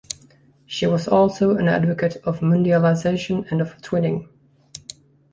[0.65, 4.29] She was also an advocate of mundialization and of twinning.